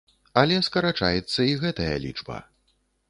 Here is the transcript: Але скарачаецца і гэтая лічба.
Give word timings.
Але 0.41 0.55
скарачаецца 0.67 1.39
і 1.51 1.59
гэтая 1.65 1.93
лічба. 2.07 2.43